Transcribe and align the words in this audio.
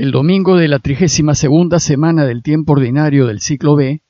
El 0.00 0.12
domingo 0.12 0.56
de 0.56 0.66
la 0.66 0.78
trigésima 0.78 1.34
segunda 1.34 1.78
semana 1.78 2.24
del 2.24 2.42
tiempo 2.42 2.72
ordinario 2.72 3.26
del 3.26 3.42
ciclo 3.42 3.76
B, 3.76 4.00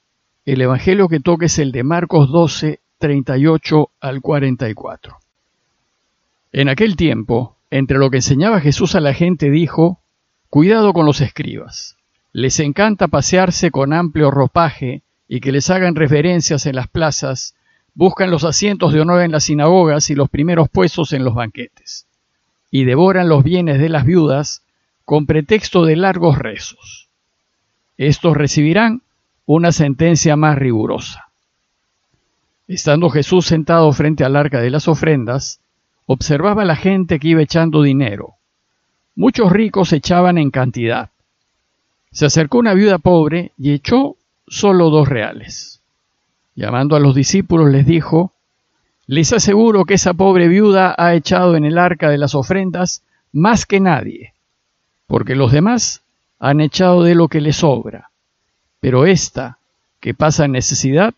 el 0.44 0.60
Evangelio 0.60 1.08
que 1.08 1.18
toca 1.18 1.46
es 1.46 1.58
el 1.58 1.72
de 1.72 1.82
Marcos 1.82 2.30
12, 2.30 2.78
38 2.98 3.90
al 4.00 4.20
44. 4.20 5.16
En 6.52 6.68
aquel 6.68 6.94
tiempo, 6.94 7.56
entre 7.70 7.98
lo 7.98 8.08
que 8.08 8.18
enseñaba 8.18 8.60
Jesús 8.60 8.94
a 8.94 9.00
la 9.00 9.14
gente, 9.14 9.50
dijo, 9.50 9.98
Cuidado 10.48 10.92
con 10.92 11.06
los 11.06 11.20
escribas. 11.20 11.96
Les 12.32 12.60
encanta 12.60 13.08
pasearse 13.08 13.72
con 13.72 13.92
amplio 13.92 14.30
ropaje 14.30 15.02
y 15.26 15.40
que 15.40 15.50
les 15.50 15.70
hagan 15.70 15.96
reverencias 15.96 16.66
en 16.66 16.76
las 16.76 16.86
plazas, 16.86 17.56
buscan 17.94 18.30
los 18.30 18.44
asientos 18.44 18.92
de 18.92 19.00
honor 19.00 19.22
en 19.22 19.32
las 19.32 19.42
sinagogas 19.42 20.08
y 20.10 20.14
los 20.14 20.30
primeros 20.30 20.68
puestos 20.68 21.12
en 21.12 21.24
los 21.24 21.34
banquetes, 21.34 22.06
y 22.70 22.84
devoran 22.84 23.28
los 23.28 23.42
bienes 23.42 23.80
de 23.80 23.88
las 23.88 24.04
viudas, 24.04 24.62
con 25.10 25.26
pretexto 25.26 25.86
de 25.86 25.96
largos 25.96 26.38
rezos. 26.38 27.08
Estos 27.96 28.36
recibirán 28.36 29.02
una 29.44 29.72
sentencia 29.72 30.36
más 30.36 30.56
rigurosa. 30.56 31.30
Estando 32.68 33.10
Jesús 33.10 33.44
sentado 33.44 33.92
frente 33.92 34.22
al 34.22 34.36
arca 34.36 34.60
de 34.60 34.70
las 34.70 34.86
ofrendas, 34.86 35.58
observaba 36.06 36.64
la 36.64 36.76
gente 36.76 37.18
que 37.18 37.26
iba 37.26 37.42
echando 37.42 37.82
dinero. 37.82 38.34
Muchos 39.16 39.50
ricos 39.50 39.92
echaban 39.92 40.38
en 40.38 40.52
cantidad. 40.52 41.10
Se 42.12 42.26
acercó 42.26 42.58
una 42.58 42.74
viuda 42.74 42.98
pobre 42.98 43.50
y 43.58 43.72
echó 43.72 44.14
solo 44.46 44.90
dos 44.90 45.08
reales. 45.08 45.82
Llamando 46.54 46.94
a 46.94 47.00
los 47.00 47.16
discípulos 47.16 47.68
les 47.72 47.84
dijo, 47.84 48.32
Les 49.08 49.32
aseguro 49.32 49.86
que 49.86 49.94
esa 49.94 50.14
pobre 50.14 50.46
viuda 50.46 50.94
ha 50.96 51.16
echado 51.16 51.56
en 51.56 51.64
el 51.64 51.78
arca 51.78 52.10
de 52.10 52.18
las 52.18 52.36
ofrendas 52.36 53.02
más 53.32 53.66
que 53.66 53.80
nadie 53.80 54.34
porque 55.10 55.34
los 55.34 55.50
demás 55.50 56.02
han 56.38 56.60
echado 56.60 57.02
de 57.02 57.16
lo 57.16 57.26
que 57.26 57.40
les 57.40 57.56
sobra, 57.56 58.12
pero 58.78 59.06
ésta, 59.06 59.58
que 59.98 60.14
pasa 60.14 60.46
necesidad, 60.46 61.14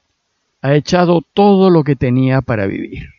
ha 0.62 0.74
echado 0.74 1.20
todo 1.34 1.68
lo 1.68 1.84
que 1.84 1.94
tenía 1.94 2.40
para 2.40 2.64
vivir. 2.64 3.10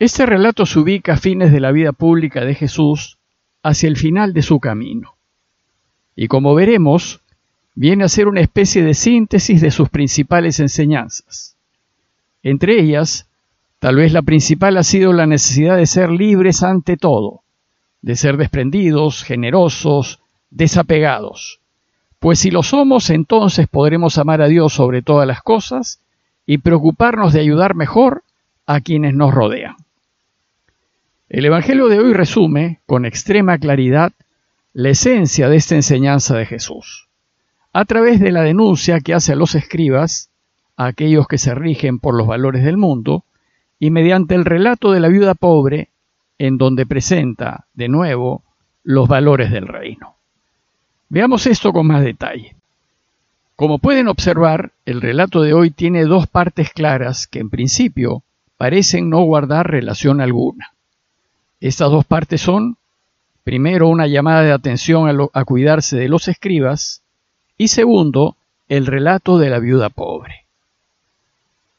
Este 0.00 0.26
relato 0.26 0.66
se 0.66 0.80
ubica 0.80 1.12
a 1.12 1.16
fines 1.18 1.52
de 1.52 1.60
la 1.60 1.70
vida 1.70 1.92
pública 1.92 2.44
de 2.44 2.56
Jesús 2.56 3.18
hacia 3.62 3.88
el 3.88 3.96
final 3.96 4.34
de 4.34 4.42
su 4.42 4.58
camino. 4.58 5.14
Y 6.16 6.26
como 6.26 6.52
veremos, 6.56 7.20
viene 7.76 8.02
a 8.02 8.08
ser 8.08 8.26
una 8.26 8.40
especie 8.40 8.82
de 8.82 8.94
síntesis 8.94 9.60
de 9.60 9.70
sus 9.70 9.88
principales 9.88 10.58
enseñanzas. 10.58 11.54
Entre 12.42 12.80
ellas, 12.80 13.28
tal 13.78 13.94
vez 13.94 14.12
la 14.12 14.22
principal 14.22 14.78
ha 14.78 14.82
sido 14.82 15.12
la 15.12 15.28
necesidad 15.28 15.76
de 15.76 15.86
ser 15.86 16.10
libres 16.10 16.64
ante 16.64 16.96
todo, 16.96 17.42
de 18.02 18.16
ser 18.16 18.36
desprendidos, 18.36 19.22
generosos, 19.24 20.20
desapegados. 20.50 21.60
Pues 22.18 22.40
si 22.40 22.50
lo 22.50 22.62
somos, 22.62 23.10
entonces 23.10 23.68
podremos 23.68 24.18
amar 24.18 24.42
a 24.42 24.48
Dios 24.48 24.72
sobre 24.72 25.02
todas 25.02 25.26
las 25.26 25.42
cosas 25.42 26.00
y 26.46 26.58
preocuparnos 26.58 27.32
de 27.32 27.40
ayudar 27.40 27.74
mejor 27.74 28.24
a 28.66 28.80
quienes 28.80 29.14
nos 29.14 29.32
rodean. 29.32 29.76
El 31.28 31.44
Evangelio 31.44 31.88
de 31.88 31.98
hoy 31.98 32.14
resume, 32.14 32.80
con 32.86 33.04
extrema 33.04 33.58
claridad, 33.58 34.12
la 34.72 34.90
esencia 34.90 35.48
de 35.48 35.56
esta 35.56 35.74
enseñanza 35.74 36.36
de 36.36 36.46
Jesús, 36.46 37.08
a 37.72 37.84
través 37.84 38.18
de 38.18 38.32
la 38.32 38.42
denuncia 38.42 39.00
que 39.00 39.14
hace 39.14 39.32
a 39.32 39.36
los 39.36 39.54
escribas, 39.54 40.30
a 40.76 40.86
aquellos 40.86 41.28
que 41.28 41.38
se 41.38 41.54
rigen 41.54 41.98
por 41.98 42.16
los 42.16 42.26
valores 42.26 42.64
del 42.64 42.78
mundo, 42.78 43.24
y 43.78 43.90
mediante 43.90 44.34
el 44.34 44.44
relato 44.44 44.92
de 44.92 45.00
la 45.00 45.08
viuda 45.08 45.34
pobre 45.34 45.90
en 46.38 46.58
donde 46.58 46.86
presenta 46.86 47.66
de 47.74 47.88
nuevo 47.88 48.42
los 48.82 49.08
valores 49.08 49.50
del 49.50 49.66
reino. 49.66 50.16
Veamos 51.08 51.46
esto 51.46 51.72
con 51.72 51.86
más 51.86 52.02
detalle. 52.02 52.56
Como 53.56 53.78
pueden 53.78 54.08
observar, 54.08 54.72
el 54.86 55.00
relato 55.00 55.42
de 55.42 55.52
hoy 55.52 55.70
tiene 55.70 56.04
dos 56.04 56.26
partes 56.26 56.70
claras 56.72 57.26
que 57.26 57.40
en 57.40 57.50
principio 57.50 58.22
parecen 58.56 59.10
no 59.10 59.22
guardar 59.22 59.70
relación 59.70 60.20
alguna. 60.20 60.72
Estas 61.60 61.90
dos 61.90 62.04
partes 62.04 62.40
son, 62.40 62.76
primero, 63.42 63.88
una 63.88 64.06
llamada 64.06 64.42
de 64.42 64.52
atención 64.52 65.08
a, 65.08 65.40
a 65.40 65.44
cuidarse 65.44 65.96
de 65.96 66.08
los 66.08 66.28
escribas 66.28 67.02
y 67.56 67.68
segundo, 67.68 68.36
el 68.68 68.86
relato 68.86 69.38
de 69.38 69.50
la 69.50 69.58
viuda 69.58 69.88
pobre. 69.88 70.44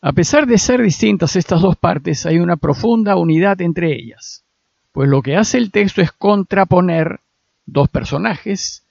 A 0.01 0.11
pesar 0.11 0.47
de 0.47 0.57
ser 0.57 0.81
distintas 0.81 1.35
estas 1.35 1.61
dos 1.61 1.75
partes, 1.77 2.25
hay 2.25 2.39
una 2.39 2.57
profunda 2.57 3.15
unidad 3.15 3.61
entre 3.61 3.93
ellas. 3.93 4.43
Pues 4.91 5.09
lo 5.09 5.21
que 5.21 5.35
hace 5.35 5.57
el 5.57 5.71
texto 5.71 6.01
es 6.01 6.11
contraponer 6.11 7.19
dos 7.65 7.89
personajes, 7.89 8.83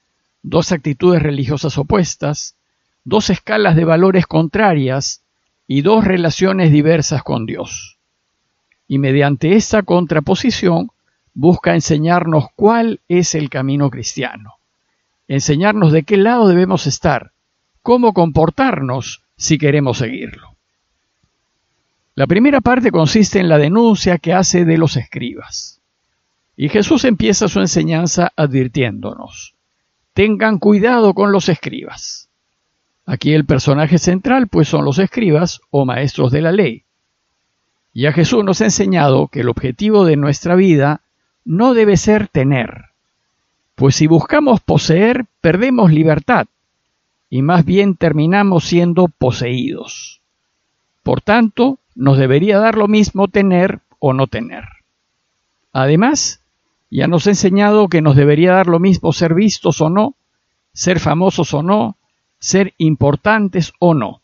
dos 0.42 0.72
actitudes 0.72 1.22
religiosas 1.22 1.76
opuestas, 1.78 2.56
dos 3.04 3.31
escalas 3.31 3.76
de 3.76 3.84
valores 3.84 4.26
contrarias 4.26 5.22
y 5.66 5.82
dos 5.82 6.04
relaciones 6.04 6.70
diversas 6.72 7.22
con 7.22 7.47
Dios. 7.47 7.98
Y 8.86 8.98
mediante 8.98 9.54
esta 9.56 9.82
contraposición 9.82 10.91
busca 11.34 11.75
enseñarnos 11.75 12.47
cuál 12.54 13.00
es 13.09 13.34
el 13.34 13.50
camino 13.50 13.91
cristiano, 13.91 14.54
enseñarnos 15.28 15.92
de 15.92 16.04
qué 16.04 16.16
lado 16.16 16.48
debemos 16.48 16.86
estar, 16.86 17.32
cómo 17.82 18.12
comportarnos 18.12 19.22
si 19.36 19.59
queremos 19.59 19.98
seguirlo. 19.98 20.56
La 22.15 22.26
primera 22.26 22.60
parte 22.60 22.91
consiste 22.91 23.38
en 23.38 23.48
la 23.48 23.59
denuncia 23.59 24.19
que 24.19 24.32
hace 24.32 24.65
de 24.65 24.76
los 24.76 24.97
escribas. 24.97 25.78
Y 26.60 26.70
Jesús 26.70 27.04
empieza 27.04 27.46
su 27.46 27.60
enseñanza 27.60 28.32
advirtiéndonos, 28.34 29.54
tengan 30.12 30.58
cuidado 30.58 31.14
con 31.14 31.30
los 31.30 31.48
escribas. 31.48 32.28
Aquí 33.06 33.32
el 33.32 33.44
personaje 33.44 33.96
central 33.98 34.48
pues 34.48 34.66
son 34.66 34.84
los 34.84 34.98
escribas 34.98 35.60
o 35.70 35.84
maestros 35.84 36.32
de 36.32 36.42
la 36.42 36.50
ley. 36.50 36.82
Ya 37.94 38.12
Jesús 38.12 38.42
nos 38.42 38.60
ha 38.60 38.64
enseñado 38.64 39.28
que 39.28 39.42
el 39.42 39.48
objetivo 39.48 40.04
de 40.04 40.16
nuestra 40.16 40.56
vida 40.56 41.02
no 41.44 41.74
debe 41.74 41.97
ser 41.97 42.26
tener, 42.26 42.86
pues 43.76 43.94
si 43.94 44.08
buscamos 44.08 44.58
poseer 44.58 45.26
perdemos 45.41 45.92
libertad 45.92 46.48
y 47.30 47.42
más 47.42 47.64
bien 47.64 47.94
terminamos 47.94 48.64
siendo 48.64 49.06
poseídos. 49.06 50.22
Por 51.04 51.20
tanto, 51.20 51.78
nos 51.94 52.18
debería 52.18 52.58
dar 52.58 52.76
lo 52.76 52.88
mismo 52.88 53.28
tener 53.28 53.78
o 54.00 54.12
no 54.12 54.26
tener. 54.26 54.64
Además, 55.72 56.41
ya 56.91 57.06
nos 57.06 57.26
ha 57.26 57.31
enseñado 57.31 57.88
que 57.88 58.03
nos 58.03 58.16
debería 58.16 58.53
dar 58.53 58.66
lo 58.66 58.78
mismo 58.78 59.12
ser 59.12 59.34
vistos 59.34 59.81
o 59.81 59.91
no, 59.91 60.16
ser 60.72 61.00
famosos 61.00 61.53
o 61.54 61.62
no, 61.62 61.97
ser 62.38 62.75
importantes 62.78 63.72
o 63.78 63.94
no. 63.94 64.22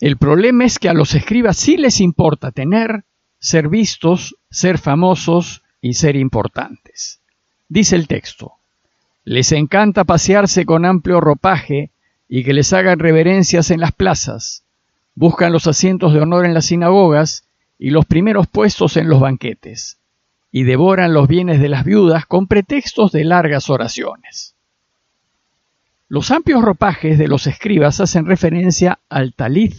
El 0.00 0.16
problema 0.16 0.64
es 0.64 0.78
que 0.78 0.88
a 0.88 0.94
los 0.94 1.14
escribas 1.14 1.56
sí 1.56 1.76
les 1.76 2.00
importa 2.00 2.50
tener, 2.50 3.04
ser 3.38 3.68
vistos, 3.68 4.36
ser 4.50 4.78
famosos 4.78 5.62
y 5.80 5.94
ser 5.94 6.16
importantes. 6.16 7.20
Dice 7.68 7.96
el 7.96 8.08
texto, 8.08 8.54
les 9.24 9.52
encanta 9.52 10.04
pasearse 10.04 10.64
con 10.64 10.84
amplio 10.84 11.20
ropaje 11.20 11.90
y 12.28 12.44
que 12.44 12.54
les 12.54 12.72
hagan 12.72 12.98
reverencias 12.98 13.70
en 13.70 13.80
las 13.80 13.92
plazas, 13.92 14.64
buscan 15.14 15.52
los 15.52 15.66
asientos 15.66 16.14
de 16.14 16.20
honor 16.20 16.46
en 16.46 16.54
las 16.54 16.66
sinagogas 16.66 17.44
y 17.78 17.90
los 17.90 18.06
primeros 18.06 18.46
puestos 18.46 18.96
en 18.96 19.08
los 19.08 19.20
banquetes 19.20 19.98
y 20.52 20.64
devoran 20.64 21.14
los 21.14 21.26
bienes 21.26 21.60
de 21.60 21.70
las 21.70 21.84
viudas 21.84 22.26
con 22.26 22.46
pretextos 22.46 23.10
de 23.10 23.24
largas 23.24 23.70
oraciones. 23.70 24.54
Los 26.08 26.30
amplios 26.30 26.62
ropajes 26.62 27.18
de 27.18 27.26
los 27.26 27.46
escribas 27.46 27.98
hacen 28.00 28.26
referencia 28.26 29.00
al 29.08 29.32
talid 29.34 29.72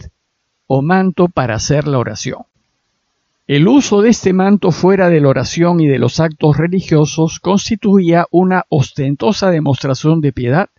o 0.66 0.82
manto 0.82 1.28
para 1.28 1.54
hacer 1.54 1.86
la 1.86 2.00
oración. 2.00 2.42
El 3.46 3.68
uso 3.68 4.02
de 4.02 4.08
este 4.08 4.32
manto 4.32 4.72
fuera 4.72 5.10
de 5.10 5.20
la 5.20 5.28
oración 5.28 5.78
y 5.78 5.86
de 5.86 5.98
los 5.98 6.18
actos 6.18 6.56
religiosos 6.56 7.38
constituía 7.38 8.26
una 8.32 8.64
ostentosa 8.68 9.50
demostración 9.50 10.20
de 10.20 10.32
piedad, 10.32 10.70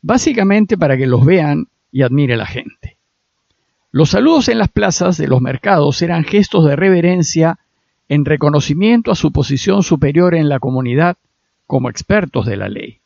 básicamente 0.00 0.78
para 0.78 0.96
que 0.96 1.06
los 1.06 1.26
vean 1.26 1.66
y 1.92 2.02
admire 2.02 2.36
la 2.38 2.46
gente. 2.46 2.96
Los 3.90 4.10
saludos 4.10 4.48
en 4.48 4.58
las 4.58 4.68
plazas 4.68 5.18
de 5.18 5.26
los 5.26 5.42
mercados 5.42 6.00
eran 6.00 6.24
gestos 6.24 6.64
de 6.64 6.76
reverencia 6.76 7.58
en 8.08 8.24
reconocimiento 8.24 9.10
a 9.10 9.16
su 9.16 9.32
posición 9.32 9.82
superior 9.82 10.34
en 10.34 10.48
la 10.48 10.60
comunidad 10.60 11.16
como 11.66 11.90
expertos 11.90 12.46
de 12.46 12.56
la 12.56 12.68
ley. 12.68 13.00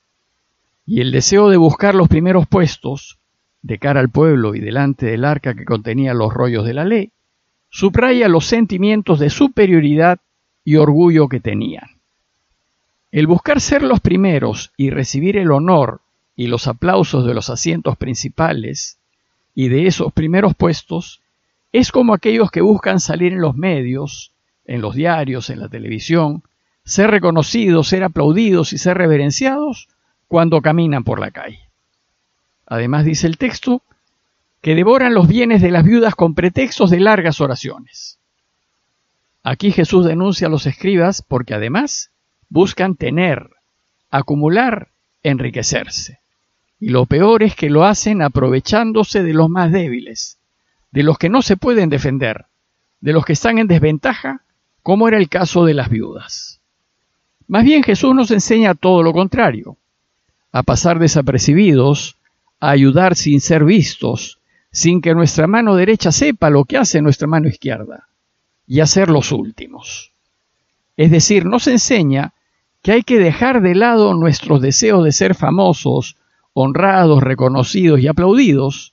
Y 0.86 1.00
el 1.00 1.12
deseo 1.12 1.48
de 1.48 1.56
buscar 1.56 1.94
los 1.94 2.08
primeros 2.08 2.46
puestos, 2.46 3.18
de 3.62 3.78
cara 3.78 4.00
al 4.00 4.10
pueblo 4.10 4.54
y 4.54 4.60
delante 4.60 5.06
del 5.06 5.24
arca 5.24 5.54
que 5.54 5.64
contenía 5.64 6.14
los 6.14 6.32
rollos 6.32 6.64
de 6.64 6.74
la 6.74 6.84
ley, 6.84 7.12
subraya 7.70 8.28
los 8.28 8.46
sentimientos 8.46 9.18
de 9.18 9.30
superioridad 9.30 10.18
y 10.64 10.76
orgullo 10.76 11.28
que 11.28 11.40
tenían. 11.40 11.88
El 13.12 13.26
buscar 13.26 13.60
ser 13.60 13.82
los 13.82 14.00
primeros 14.00 14.72
y 14.76 14.90
recibir 14.90 15.36
el 15.36 15.50
honor 15.50 16.00
y 16.36 16.46
los 16.46 16.68
aplausos 16.68 17.26
de 17.26 17.34
los 17.34 17.50
asientos 17.50 17.96
principales 17.96 18.98
y 19.54 19.68
de 19.68 19.86
esos 19.86 20.12
primeros 20.12 20.54
puestos 20.54 21.20
es 21.72 21.92
como 21.92 22.14
aquellos 22.14 22.50
que 22.50 22.60
buscan 22.60 23.00
salir 23.00 23.32
en 23.32 23.40
los 23.40 23.56
medios 23.56 24.32
en 24.70 24.80
los 24.80 24.94
diarios, 24.94 25.50
en 25.50 25.58
la 25.58 25.68
televisión, 25.68 26.44
ser 26.84 27.10
reconocidos, 27.10 27.88
ser 27.88 28.04
aplaudidos 28.04 28.72
y 28.72 28.78
ser 28.78 28.96
reverenciados 28.96 29.88
cuando 30.28 30.62
caminan 30.62 31.02
por 31.02 31.18
la 31.18 31.32
calle. 31.32 31.68
Además 32.66 33.04
dice 33.04 33.26
el 33.26 33.36
texto 33.36 33.82
que 34.60 34.76
devoran 34.76 35.12
los 35.12 35.26
bienes 35.26 35.60
de 35.60 35.72
las 35.72 35.84
viudas 35.84 36.14
con 36.14 36.36
pretextos 36.36 36.88
de 36.90 37.00
largas 37.00 37.40
oraciones. 37.40 38.20
Aquí 39.42 39.72
Jesús 39.72 40.06
denuncia 40.06 40.46
a 40.46 40.50
los 40.50 40.66
escribas 40.66 41.20
porque 41.20 41.54
además 41.54 42.12
buscan 42.48 42.94
tener, 42.94 43.50
acumular, 44.08 44.90
enriquecerse. 45.24 46.20
Y 46.78 46.90
lo 46.90 47.06
peor 47.06 47.42
es 47.42 47.56
que 47.56 47.70
lo 47.70 47.84
hacen 47.84 48.22
aprovechándose 48.22 49.24
de 49.24 49.34
los 49.34 49.50
más 49.50 49.72
débiles, 49.72 50.38
de 50.92 51.02
los 51.02 51.18
que 51.18 51.28
no 51.28 51.42
se 51.42 51.56
pueden 51.56 51.88
defender, 51.88 52.46
de 53.00 53.12
los 53.12 53.24
que 53.24 53.32
están 53.32 53.58
en 53.58 53.66
desventaja, 53.66 54.44
como 54.82 55.08
era 55.08 55.18
el 55.18 55.28
caso 55.28 55.64
de 55.64 55.74
las 55.74 55.88
viudas. 55.88 56.60
Más 57.46 57.64
bien 57.64 57.82
Jesús 57.82 58.14
nos 58.14 58.30
enseña 58.30 58.74
todo 58.74 59.02
lo 59.02 59.12
contrario, 59.12 59.76
a 60.52 60.62
pasar 60.62 60.98
desapercibidos, 60.98 62.16
a 62.60 62.70
ayudar 62.70 63.16
sin 63.16 63.40
ser 63.40 63.64
vistos, 63.64 64.38
sin 64.72 65.00
que 65.00 65.14
nuestra 65.14 65.46
mano 65.46 65.74
derecha 65.74 66.12
sepa 66.12 66.50
lo 66.50 66.64
que 66.64 66.76
hace 66.76 67.02
nuestra 67.02 67.26
mano 67.26 67.48
izquierda, 67.48 68.08
y 68.66 68.80
a 68.80 68.86
ser 68.86 69.10
los 69.10 69.32
últimos. 69.32 70.12
Es 70.96 71.10
decir, 71.10 71.44
nos 71.44 71.66
enseña 71.66 72.34
que 72.82 72.92
hay 72.92 73.02
que 73.02 73.18
dejar 73.18 73.62
de 73.62 73.74
lado 73.74 74.14
nuestros 74.14 74.60
deseos 74.60 75.04
de 75.04 75.12
ser 75.12 75.34
famosos, 75.34 76.16
honrados, 76.52 77.22
reconocidos 77.22 78.00
y 78.00 78.08
aplaudidos, 78.08 78.92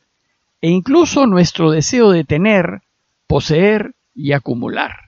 e 0.61 0.69
incluso 0.69 1.27
nuestro 1.27 1.71
deseo 1.71 2.11
de 2.11 2.23
tener, 2.23 2.81
poseer 3.27 3.93
y 4.15 4.31
acumular. 4.31 5.06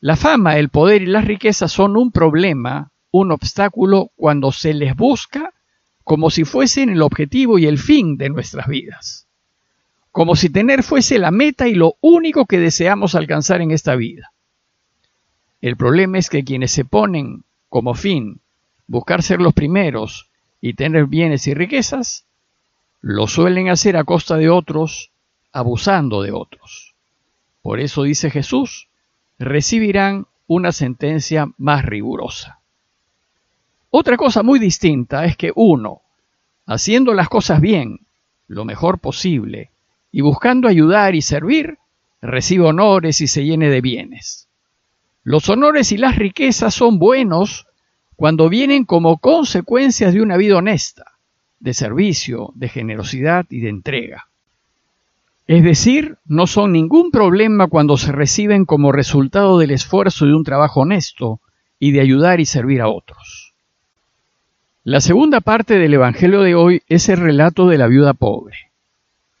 La 0.00 0.14
fama, 0.14 0.58
el 0.58 0.68
poder 0.68 1.02
y 1.02 1.06
las 1.06 1.24
riquezas 1.24 1.72
son 1.72 1.96
un 1.96 2.12
problema, 2.12 2.92
un 3.10 3.32
obstáculo 3.32 4.12
cuando 4.16 4.52
se 4.52 4.72
les 4.72 4.94
busca 4.94 5.52
como 6.04 6.30
si 6.30 6.44
fuesen 6.44 6.88
el 6.88 7.02
objetivo 7.02 7.58
y 7.58 7.66
el 7.66 7.78
fin 7.78 8.16
de 8.16 8.30
nuestras 8.30 8.66
vidas, 8.66 9.26
como 10.12 10.36
si 10.36 10.48
tener 10.48 10.82
fuese 10.82 11.18
la 11.18 11.30
meta 11.30 11.68
y 11.68 11.74
lo 11.74 11.96
único 12.00 12.46
que 12.46 12.58
deseamos 12.58 13.14
alcanzar 13.14 13.60
en 13.60 13.72
esta 13.72 13.94
vida. 13.94 14.32
El 15.60 15.76
problema 15.76 16.18
es 16.18 16.30
que 16.30 16.44
quienes 16.44 16.70
se 16.70 16.84
ponen 16.84 17.44
como 17.68 17.94
fin 17.94 18.40
buscar 18.86 19.22
ser 19.22 19.40
los 19.40 19.52
primeros 19.52 20.30
y 20.60 20.74
tener 20.74 21.06
bienes 21.06 21.46
y 21.46 21.54
riquezas, 21.54 22.24
lo 23.00 23.26
suelen 23.26 23.68
hacer 23.68 23.96
a 23.96 24.04
costa 24.04 24.36
de 24.36 24.48
otros, 24.48 25.10
abusando 25.52 26.22
de 26.22 26.32
otros. 26.32 26.94
Por 27.62 27.80
eso 27.80 28.04
dice 28.04 28.30
Jesús, 28.30 28.87
recibirán 29.38 30.26
una 30.46 30.72
sentencia 30.72 31.48
más 31.58 31.84
rigurosa. 31.84 32.60
Otra 33.90 34.16
cosa 34.16 34.42
muy 34.42 34.58
distinta 34.58 35.24
es 35.24 35.36
que 35.36 35.52
uno, 35.54 36.02
haciendo 36.66 37.14
las 37.14 37.28
cosas 37.28 37.60
bien, 37.60 38.00
lo 38.46 38.64
mejor 38.64 38.98
posible, 38.98 39.70
y 40.10 40.20
buscando 40.20 40.68
ayudar 40.68 41.14
y 41.14 41.22
servir, 41.22 41.78
recibe 42.20 42.64
honores 42.64 43.20
y 43.20 43.26
se 43.26 43.44
llene 43.44 43.70
de 43.70 43.80
bienes. 43.80 44.48
Los 45.22 45.48
honores 45.48 45.92
y 45.92 45.98
las 45.98 46.16
riquezas 46.16 46.74
son 46.74 46.98
buenos 46.98 47.66
cuando 48.16 48.48
vienen 48.48 48.84
como 48.84 49.18
consecuencias 49.18 50.14
de 50.14 50.22
una 50.22 50.36
vida 50.36 50.56
honesta, 50.56 51.18
de 51.60 51.74
servicio, 51.74 52.50
de 52.54 52.68
generosidad 52.68 53.46
y 53.50 53.60
de 53.60 53.68
entrega. 53.68 54.27
Es 55.48 55.64
decir, 55.64 56.18
no 56.26 56.46
son 56.46 56.72
ningún 56.72 57.10
problema 57.10 57.68
cuando 57.68 57.96
se 57.96 58.12
reciben 58.12 58.66
como 58.66 58.92
resultado 58.92 59.58
del 59.58 59.70
esfuerzo 59.70 60.26
de 60.26 60.34
un 60.34 60.44
trabajo 60.44 60.80
honesto 60.80 61.40
y 61.78 61.92
de 61.92 62.02
ayudar 62.02 62.38
y 62.38 62.44
servir 62.44 62.82
a 62.82 62.88
otros. 62.88 63.54
La 64.84 65.00
segunda 65.00 65.40
parte 65.40 65.78
del 65.78 65.94
Evangelio 65.94 66.42
de 66.42 66.54
hoy 66.54 66.82
es 66.86 67.08
el 67.08 67.16
relato 67.16 67.66
de 67.66 67.78
la 67.78 67.86
viuda 67.86 68.12
pobre. 68.12 68.56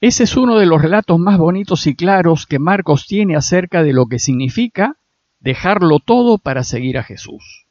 Ese 0.00 0.24
es 0.24 0.34
uno 0.38 0.58
de 0.58 0.64
los 0.64 0.80
relatos 0.80 1.18
más 1.18 1.36
bonitos 1.36 1.86
y 1.86 1.94
claros 1.94 2.46
que 2.46 2.58
Marcos 2.58 3.06
tiene 3.06 3.36
acerca 3.36 3.82
de 3.82 3.92
lo 3.92 4.06
que 4.06 4.18
significa 4.18 4.96
dejarlo 5.40 5.98
todo 5.98 6.38
para 6.38 6.64
seguir 6.64 6.96
a 6.96 7.02
Jesús. 7.02 7.66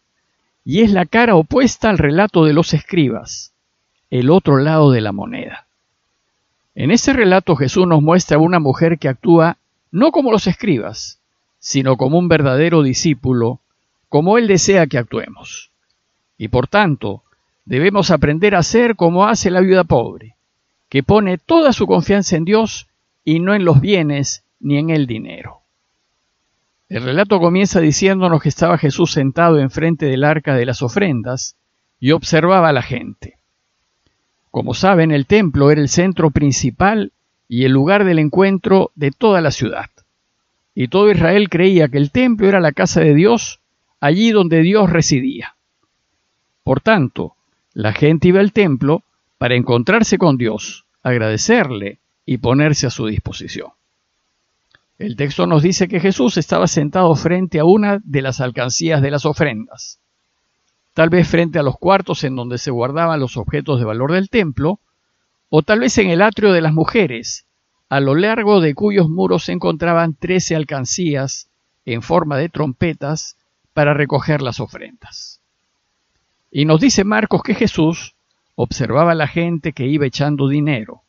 Y 0.64 0.82
es 0.82 0.92
la 0.92 1.08
cara 1.08 1.36
opuesta 1.36 1.90
al 1.90 1.98
relato 1.98 2.46
de 2.46 2.54
los 2.54 2.76
escribas, 2.76 3.56
el 4.12 4.30
otro 4.30 4.58
lado 4.58 4.92
de 4.92 5.02
la 5.02 5.12
moneda. 5.12 5.67
En 6.80 6.92
ese 6.92 7.12
relato 7.12 7.56
Jesús 7.56 7.88
nos 7.88 8.04
muestra 8.04 8.38
a 8.38 8.40
una 8.40 8.60
mujer 8.60 9.00
que 9.00 9.10
actúa 9.10 9.58
no 9.90 10.12
como 10.12 10.32
los 10.32 10.46
escribas, 10.46 11.20
sino 11.58 11.98
como 11.98 12.20
un 12.20 12.28
verdadero 12.28 12.84
discípulo, 12.84 13.62
como 14.10 14.38
Él 14.38 14.48
desea 14.48 14.86
que 14.86 15.00
actuemos. 15.00 15.72
Y 16.38 16.50
por 16.50 16.68
tanto, 16.68 17.24
debemos 17.66 18.12
aprender 18.12 18.54
a 18.54 18.62
ser 18.62 18.96
como 18.96 19.26
hace 19.26 19.50
la 19.50 19.62
viuda 19.62 19.86
pobre, 19.86 20.36
que 20.88 21.02
pone 21.02 21.40
toda 21.40 21.74
su 21.74 21.88
confianza 21.88 22.36
en 22.36 22.46
Dios 22.46 22.86
y 23.26 23.40
no 23.40 23.56
en 23.56 23.66
los 23.66 23.82
bienes 23.82 24.44
ni 24.60 24.78
en 24.78 24.92
el 24.92 25.08
dinero. 25.08 25.62
El 26.90 27.02
relato 27.02 27.40
comienza 27.40 27.80
diciéndonos 27.80 28.40
que 28.40 28.50
estaba 28.50 28.78
Jesús 28.78 29.14
sentado 29.14 29.58
enfrente 29.58 30.06
del 30.06 30.24
arca 30.24 30.54
de 30.54 30.68
las 30.68 30.84
ofrendas 30.84 31.56
y 32.00 32.12
observaba 32.12 32.70
a 32.70 32.74
la 32.74 32.84
gente. 32.84 33.37
Como 34.58 34.74
saben, 34.74 35.12
el 35.12 35.28
templo 35.28 35.70
era 35.70 35.80
el 35.80 35.88
centro 35.88 36.32
principal 36.32 37.12
y 37.48 37.66
el 37.66 37.74
lugar 37.74 38.06
del 38.06 38.18
encuentro 38.18 38.90
de 38.96 39.12
toda 39.12 39.40
la 39.40 39.52
ciudad. 39.52 39.92
Y 40.74 40.88
todo 40.88 41.12
Israel 41.12 41.48
creía 41.48 41.90
que 41.90 42.00
el 42.00 42.10
templo 42.10 42.50
era 42.50 42.60
la 42.60 42.72
casa 42.72 43.02
de 43.02 43.14
Dios, 43.14 43.60
allí 44.00 44.32
donde 44.32 44.64
Dios 44.64 44.90
residía. 44.90 45.58
Por 46.64 46.82
tanto, 46.82 47.36
la 47.74 47.94
gente 47.94 48.30
iba 48.30 48.40
al 48.40 48.52
templo 48.52 49.04
para 49.38 49.54
encontrarse 49.54 50.18
con 50.18 50.38
Dios, 50.38 50.88
agradecerle 51.04 52.00
y 52.26 52.40
ponerse 52.40 52.88
a 52.88 52.90
su 52.90 53.06
disposición. 53.06 53.74
El 54.98 55.18
texto 55.18 55.46
nos 55.46 55.62
dice 55.62 55.88
que 55.88 56.00
Jesús 56.00 56.36
estaba 56.36 56.66
sentado 56.66 57.14
frente 57.14 57.60
a 57.60 57.64
una 57.64 58.00
de 58.04 58.24
las 58.24 58.42
alcancías 58.42 59.04
de 59.04 59.12
las 59.12 59.28
ofrendas 59.28 60.00
tal 60.98 61.12
vez 61.12 61.28
frente 61.28 61.60
a 61.60 61.64
los 61.64 61.78
cuartos 61.78 62.24
en 62.24 62.36
donde 62.36 62.58
se 62.58 62.72
guardaban 62.72 63.20
los 63.20 63.38
objetos 63.38 63.78
de 63.78 63.86
valor 63.86 64.14
del 64.14 64.32
templo, 64.32 64.80
o 65.48 65.62
tal 65.62 65.82
vez 65.82 65.96
en 66.00 66.10
el 66.10 66.24
atrio 66.24 66.54
de 66.54 66.62
las 66.62 66.74
mujeres, 66.74 67.46
a 67.88 68.00
lo 68.00 68.16
largo 68.16 68.62
de 68.62 68.74
cuyos 68.74 69.08
muros 69.08 69.46
se 69.46 69.52
encontraban 69.52 70.16
trece 70.16 70.56
alcancías 70.56 71.52
en 71.86 72.02
forma 72.02 72.36
de 72.38 72.50
trompetas 72.50 73.38
para 73.76 73.94
recoger 73.94 74.42
las 74.42 74.60
ofrendas. 74.60 75.40
Y 76.50 76.66
nos 76.66 76.82
dice 76.82 77.04
Marcos 77.04 77.44
que 77.44 77.54
Jesús 77.54 78.16
observaba 78.56 79.12
a 79.12 79.16
la 79.16 79.28
gente 79.28 79.74
que 79.74 79.86
iba 79.86 80.08
echando 80.08 80.48
dinero, 80.48 81.04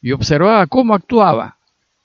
y 0.00 0.12
observaba 0.12 0.68
cómo 0.68 0.94
actuaba, 0.94 1.56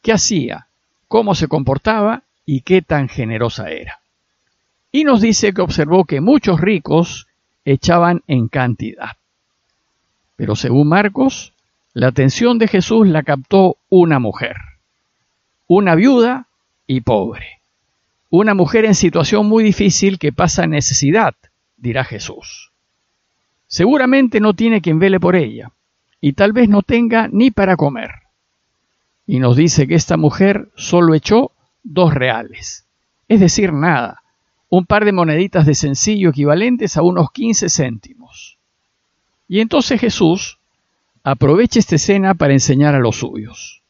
qué 0.01 0.11
hacía, 0.11 0.69
cómo 1.07 1.35
se 1.35 1.47
comportaba 1.47 2.23
y 2.47 2.61
qué 2.61 2.81
tan 2.81 3.09
generosa 3.09 3.69
era. 3.69 4.00
Y 4.91 5.03
nos 5.03 5.21
dice 5.21 5.53
que 5.53 5.61
observó 5.61 6.05
que 6.05 6.21
muchos 6.21 6.59
ricos 6.59 7.27
echaban 7.63 8.23
en 8.27 8.47
cantidad. 8.47 9.11
Pero 10.35 10.55
según 10.55 10.89
Marcos, 10.89 11.53
la 11.93 12.07
atención 12.07 12.57
de 12.57 12.67
Jesús 12.67 13.07
la 13.07 13.23
captó 13.23 13.77
una 13.89 14.19
mujer, 14.19 14.55
una 15.67 15.95
viuda 15.95 16.47
y 16.87 17.01
pobre, 17.01 17.59
una 18.29 18.53
mujer 18.53 18.85
en 18.85 18.95
situación 18.95 19.47
muy 19.47 19.63
difícil 19.63 20.17
que 20.17 20.31
pasa 20.31 20.67
necesidad, 20.67 21.35
dirá 21.77 22.03
Jesús. 22.03 22.71
Seguramente 23.67 24.39
no 24.39 24.53
tiene 24.53 24.81
quien 24.81 24.99
vele 24.99 25.19
por 25.19 25.35
ella, 25.35 25.71
y 26.19 26.33
tal 26.33 26.53
vez 26.53 26.69
no 26.69 26.81
tenga 26.81 27.27
ni 27.27 27.51
para 27.51 27.75
comer. 27.75 28.11
Y 29.25 29.39
nos 29.39 29.55
dice 29.55 29.87
que 29.87 29.95
esta 29.95 30.17
mujer 30.17 30.69
solo 30.75 31.13
echó 31.13 31.51
dos 31.83 32.13
reales, 32.13 32.85
es 33.27 33.39
decir, 33.39 33.73
nada, 33.73 34.20
un 34.73 34.85
par 34.85 35.03
de 35.03 35.11
moneditas 35.11 35.65
de 35.65 35.75
sencillo 35.75 36.29
equivalentes 36.29 36.95
a 36.95 37.01
unos 37.01 37.29
15 37.33 37.69
céntimos. 37.69 38.57
Y 39.49 39.59
entonces 39.59 39.99
Jesús 39.99 40.59
aprovecha 41.23 41.77
esta 41.77 41.95
escena 41.95 42.35
para 42.35 42.53
enseñar 42.53 42.95
a 42.95 42.99
los 42.99 43.17
suyos. 43.17 43.81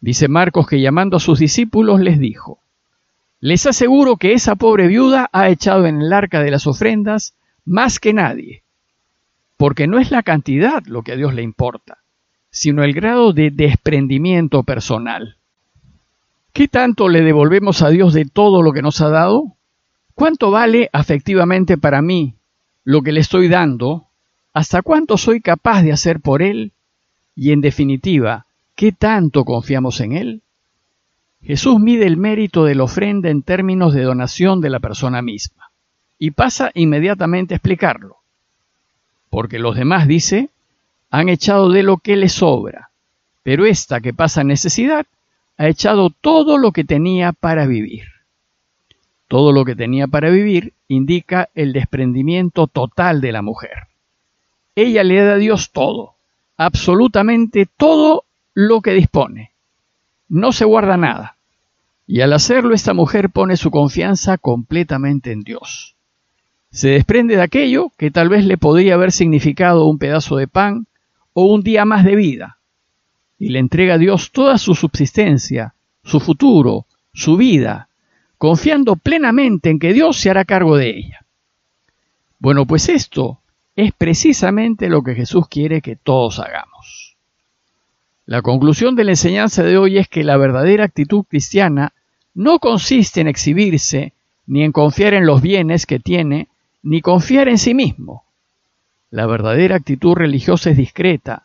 Dice 0.00 0.28
Marcos 0.28 0.66
que 0.66 0.82
llamando 0.82 1.16
a 1.16 1.20
sus 1.20 1.38
discípulos 1.38 2.00
les 2.00 2.18
dijo, 2.18 2.60
les 3.40 3.64
aseguro 3.64 4.18
que 4.18 4.34
esa 4.34 4.56
pobre 4.56 4.88
viuda 4.88 5.30
ha 5.32 5.48
echado 5.48 5.86
en 5.86 6.02
el 6.02 6.12
arca 6.12 6.42
de 6.42 6.50
las 6.50 6.66
ofrendas 6.66 7.34
más 7.64 7.98
que 7.98 8.12
nadie, 8.12 8.62
porque 9.56 9.86
no 9.86 9.98
es 9.98 10.10
la 10.10 10.22
cantidad 10.22 10.84
lo 10.84 11.00
que 11.00 11.12
a 11.12 11.16
Dios 11.16 11.32
le 11.32 11.42
importa, 11.42 11.96
sino 12.50 12.84
el 12.84 12.92
grado 12.92 13.32
de 13.32 13.50
desprendimiento 13.50 14.64
personal. 14.64 15.36
¿Qué 16.52 16.68
tanto 16.68 17.08
le 17.08 17.22
devolvemos 17.22 17.80
a 17.80 17.88
Dios 17.88 18.12
de 18.12 18.26
todo 18.26 18.60
lo 18.60 18.74
que 18.74 18.82
nos 18.82 19.00
ha 19.00 19.08
dado? 19.08 19.54
¿Cuánto 20.18 20.50
vale 20.50 20.90
afectivamente 20.92 21.78
para 21.78 22.02
mí 22.02 22.34
lo 22.82 23.02
que 23.02 23.12
le 23.12 23.20
estoy 23.20 23.46
dando? 23.46 24.08
¿Hasta 24.52 24.82
cuánto 24.82 25.16
soy 25.16 25.40
capaz 25.40 25.82
de 25.82 25.92
hacer 25.92 26.18
por 26.18 26.42
él? 26.42 26.72
Y 27.36 27.52
en 27.52 27.60
definitiva, 27.60 28.44
¿qué 28.74 28.90
tanto 28.90 29.44
confiamos 29.44 30.00
en 30.00 30.14
él? 30.14 30.42
Jesús 31.40 31.78
mide 31.78 32.08
el 32.08 32.16
mérito 32.16 32.64
de 32.64 32.74
la 32.74 32.82
ofrenda 32.82 33.30
en 33.30 33.42
términos 33.44 33.94
de 33.94 34.02
donación 34.02 34.60
de 34.60 34.70
la 34.70 34.80
persona 34.80 35.22
misma. 35.22 35.70
y 36.18 36.32
pasa 36.32 36.72
inmediatamente 36.74 37.54
a 37.54 37.58
explicarlo. 37.58 38.16
Porque 39.30 39.60
los 39.60 39.76
demás, 39.76 40.08
dice, 40.08 40.48
han 41.12 41.28
echado 41.28 41.70
de 41.70 41.84
lo 41.84 41.98
que 41.98 42.16
les 42.16 42.32
sobra, 42.32 42.90
pero 43.44 43.66
esta 43.66 44.00
que 44.00 44.12
pasa 44.12 44.42
necesidad 44.42 45.06
ha 45.58 45.68
echado 45.68 46.10
todo 46.10 46.58
lo 46.58 46.72
que 46.72 46.82
tenía 46.82 47.30
para 47.30 47.66
vivir. 47.66 48.17
Todo 49.28 49.52
lo 49.52 49.64
que 49.66 49.76
tenía 49.76 50.06
para 50.06 50.30
vivir 50.30 50.72
indica 50.88 51.50
el 51.54 51.74
desprendimiento 51.74 52.66
total 52.66 53.20
de 53.20 53.32
la 53.32 53.42
mujer. 53.42 53.88
Ella 54.74 55.04
le 55.04 55.22
da 55.22 55.34
a 55.34 55.36
Dios 55.36 55.70
todo, 55.70 56.14
absolutamente 56.56 57.66
todo 57.76 58.24
lo 58.54 58.80
que 58.80 58.92
dispone. 58.92 59.52
No 60.28 60.52
se 60.52 60.64
guarda 60.64 60.96
nada. 60.96 61.36
Y 62.06 62.22
al 62.22 62.32
hacerlo 62.32 62.74
esta 62.74 62.94
mujer 62.94 63.28
pone 63.28 63.58
su 63.58 63.70
confianza 63.70 64.38
completamente 64.38 65.30
en 65.30 65.42
Dios. 65.42 65.94
Se 66.70 66.88
desprende 66.88 67.36
de 67.36 67.42
aquello 67.42 67.92
que 67.98 68.10
tal 68.10 68.30
vez 68.30 68.46
le 68.46 68.56
podría 68.56 68.94
haber 68.94 69.12
significado 69.12 69.86
un 69.86 69.98
pedazo 69.98 70.36
de 70.36 70.48
pan 70.48 70.86
o 71.34 71.44
un 71.44 71.62
día 71.62 71.84
más 71.84 72.04
de 72.04 72.16
vida, 72.16 72.58
y 73.38 73.50
le 73.50 73.58
entrega 73.58 73.94
a 73.94 73.98
Dios 73.98 74.32
toda 74.32 74.58
su 74.58 74.74
subsistencia, 74.74 75.74
su 76.02 76.18
futuro, 76.18 76.86
su 77.12 77.36
vida, 77.36 77.87
confiando 78.38 78.96
plenamente 78.96 79.68
en 79.68 79.78
que 79.78 79.92
Dios 79.92 80.18
se 80.18 80.30
hará 80.30 80.44
cargo 80.44 80.76
de 80.76 80.90
ella. 80.90 81.26
Bueno, 82.38 82.66
pues 82.66 82.88
esto 82.88 83.40
es 83.74 83.92
precisamente 83.92 84.88
lo 84.88 85.02
que 85.02 85.14
Jesús 85.14 85.48
quiere 85.48 85.82
que 85.82 85.96
todos 85.96 86.38
hagamos. 86.38 87.16
La 88.26 88.42
conclusión 88.42 88.94
de 88.94 89.04
la 89.04 89.12
enseñanza 89.12 89.62
de 89.62 89.76
hoy 89.76 89.98
es 89.98 90.08
que 90.08 90.22
la 90.22 90.36
verdadera 90.36 90.84
actitud 90.84 91.24
cristiana 91.28 91.92
no 92.34 92.58
consiste 92.58 93.20
en 93.20 93.28
exhibirse, 93.28 94.12
ni 94.46 94.62
en 94.62 94.72
confiar 94.72 95.14
en 95.14 95.26
los 95.26 95.42
bienes 95.42 95.86
que 95.86 95.98
tiene, 95.98 96.48
ni 96.82 97.00
confiar 97.00 97.48
en 97.48 97.58
sí 97.58 97.74
mismo. 97.74 98.24
La 99.10 99.26
verdadera 99.26 99.76
actitud 99.76 100.14
religiosa 100.14 100.70
es 100.70 100.76
discreta, 100.76 101.44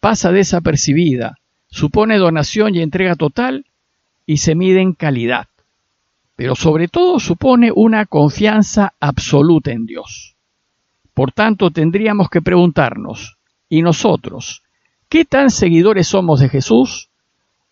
pasa 0.00 0.32
desapercibida, 0.32 1.38
supone 1.68 2.16
donación 2.18 2.74
y 2.74 2.80
entrega 2.80 3.14
total 3.14 3.66
y 4.26 4.38
se 4.38 4.54
mide 4.54 4.80
en 4.80 4.94
calidad. 4.94 5.46
Pero 6.42 6.56
sobre 6.56 6.88
todo 6.88 7.20
supone 7.20 7.70
una 7.72 8.04
confianza 8.04 8.94
absoluta 8.98 9.70
en 9.70 9.86
Dios. 9.86 10.34
Por 11.14 11.30
tanto, 11.30 11.70
tendríamos 11.70 12.30
que 12.30 12.42
preguntarnos, 12.42 13.38
¿y 13.68 13.80
nosotros? 13.80 14.64
¿Qué 15.08 15.24
tan 15.24 15.52
seguidores 15.52 16.08
somos 16.08 16.40
de 16.40 16.48
Jesús? 16.48 17.10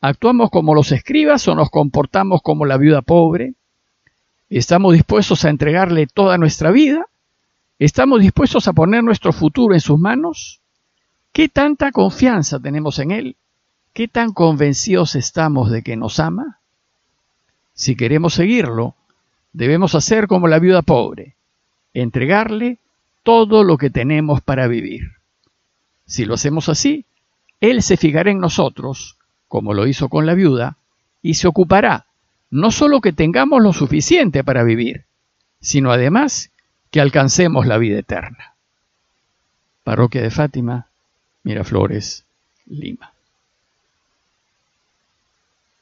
¿Actuamos 0.00 0.50
como 0.50 0.72
los 0.72 0.92
escribas 0.92 1.48
o 1.48 1.56
nos 1.56 1.68
comportamos 1.68 2.42
como 2.42 2.64
la 2.64 2.76
viuda 2.76 3.02
pobre? 3.02 3.54
¿Estamos 4.48 4.92
dispuestos 4.92 5.44
a 5.44 5.50
entregarle 5.50 6.06
toda 6.06 6.38
nuestra 6.38 6.70
vida? 6.70 7.06
¿Estamos 7.80 8.20
dispuestos 8.20 8.68
a 8.68 8.72
poner 8.72 9.02
nuestro 9.02 9.32
futuro 9.32 9.74
en 9.74 9.80
sus 9.80 9.98
manos? 9.98 10.60
¿Qué 11.32 11.48
tanta 11.48 11.90
confianza 11.90 12.60
tenemos 12.60 13.00
en 13.00 13.10
Él? 13.10 13.36
¿Qué 13.92 14.06
tan 14.06 14.32
convencidos 14.32 15.16
estamos 15.16 15.72
de 15.72 15.82
que 15.82 15.96
nos 15.96 16.20
ama? 16.20 16.59
Si 17.80 17.96
queremos 17.96 18.34
seguirlo, 18.34 18.94
debemos 19.54 19.94
hacer 19.94 20.26
como 20.26 20.49
la 20.49 20.58
viuda 20.58 20.82
pobre, 20.82 21.34
entregarle 21.94 22.76
todo 23.22 23.64
lo 23.64 23.78
que 23.78 23.88
tenemos 23.88 24.42
para 24.42 24.66
vivir. 24.66 25.12
Si 26.04 26.26
lo 26.26 26.34
hacemos 26.34 26.68
así, 26.68 27.06
Él 27.58 27.82
se 27.82 27.96
fijará 27.96 28.30
en 28.30 28.38
nosotros, 28.38 29.16
como 29.49 29.72
lo 29.72 29.87
hizo 29.87 30.10
con 30.10 30.26
la 30.26 30.34
viuda, 30.34 30.76
y 31.22 31.34
se 31.34 31.49
ocupará 31.49 32.04
no 32.50 32.70
solo 32.70 33.00
que 33.00 33.14
tengamos 33.14 33.62
lo 33.62 33.72
suficiente 33.72 34.44
para 34.44 34.62
vivir, 34.62 35.06
sino 35.62 35.90
además 35.90 36.50
que 36.90 37.00
alcancemos 37.00 37.66
la 37.66 37.78
vida 37.78 38.00
eterna. 38.00 38.56
Parroquia 39.84 40.20
de 40.20 40.30
Fátima, 40.30 40.88
Miraflores, 41.44 42.26
Lima. 42.66 43.14